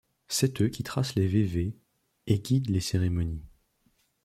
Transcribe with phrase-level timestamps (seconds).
[0.27, 1.75] C'est eux qui tracent les vévés
[2.25, 3.43] et guident les cérémonies.